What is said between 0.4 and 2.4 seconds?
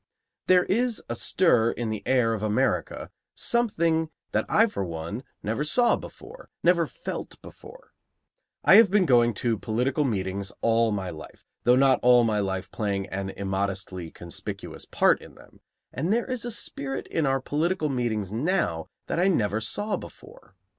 There is astir in the air